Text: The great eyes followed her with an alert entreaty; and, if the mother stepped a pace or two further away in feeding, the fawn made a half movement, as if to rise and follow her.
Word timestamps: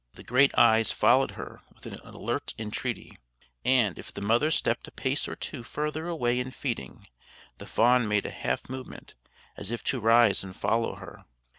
The 0.15 0.23
great 0.23 0.51
eyes 0.57 0.91
followed 0.91 1.29
her 1.37 1.61
with 1.75 1.85
an 1.85 1.93
alert 2.03 2.55
entreaty; 2.57 3.19
and, 3.63 3.99
if 3.99 4.11
the 4.11 4.19
mother 4.19 4.49
stepped 4.49 4.87
a 4.87 4.91
pace 4.91 5.27
or 5.27 5.35
two 5.35 5.61
further 5.61 6.07
away 6.07 6.39
in 6.39 6.49
feeding, 6.49 7.05
the 7.59 7.67
fawn 7.67 8.07
made 8.07 8.25
a 8.25 8.31
half 8.31 8.67
movement, 8.67 9.13
as 9.57 9.69
if 9.69 9.83
to 9.83 9.99
rise 9.99 10.43
and 10.43 10.55
follow 10.55 10.95
her. 10.95 11.25